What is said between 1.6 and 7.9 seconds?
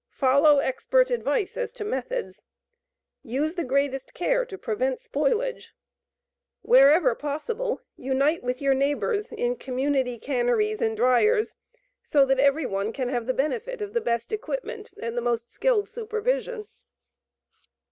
TO METHODS. USE THE GREATEST CARE TO PREVENT SPOILAGE. WHEREVER POSSIBLE